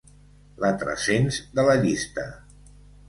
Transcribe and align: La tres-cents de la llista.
La 0.63 0.71
tres-cents 0.83 1.39
de 1.59 1.67
la 1.71 1.77
llista. 1.85 2.25